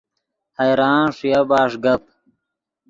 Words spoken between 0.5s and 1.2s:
حیران